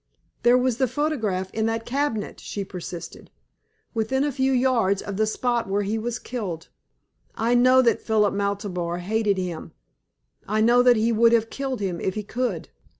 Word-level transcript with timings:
"There 0.41 0.57
was 0.57 0.77
the 0.77 0.87
photograph 0.87 1.53
in 1.53 1.67
that 1.67 1.85
cabinet," 1.85 2.39
she 2.39 2.63
persisted 2.65 3.29
"within 3.93 4.23
a 4.23 4.31
few 4.31 4.51
yards 4.51 5.03
of 5.03 5.15
the 5.15 5.27
spot 5.27 5.69
where 5.69 5.83
he 5.83 5.99
was 5.99 6.17
killed. 6.17 6.69
I 7.35 7.53
know 7.53 7.83
that 7.83 8.01
Philip 8.01 8.33
Maltabar 8.33 8.97
hated 8.97 9.37
him. 9.37 9.73
I 10.47 10.59
know 10.59 10.81
that 10.81 10.95
he 10.97 11.11
would 11.11 11.33
have 11.33 11.51
killed 11.51 11.81
him 11.81 12.01
if 12.01 12.15
he 12.15 12.23
could." 12.23 12.69